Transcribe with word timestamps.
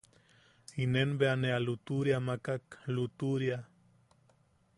Inen 0.85 1.09
ne 1.13 1.17
bea 1.19 1.35
ne 1.41 1.49
a 1.57 1.59
lutuʼuria 1.65 2.17
makak. 2.27 2.65
lutuʼuria. 2.95 3.57